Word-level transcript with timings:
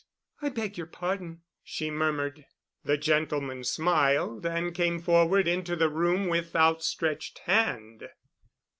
"I 0.41 0.49
beg 0.49 0.79
your 0.79 0.87
pardon," 0.87 1.41
she 1.63 1.91
murmured. 1.91 2.45
The 2.83 2.97
gentleman 2.97 3.63
smiled 3.63 4.47
and 4.47 4.73
came 4.73 4.99
forward 4.99 5.47
into 5.47 5.75
the 5.75 5.89
room 5.89 6.25
with 6.25 6.55
outstretched 6.55 7.37
hand. 7.45 8.09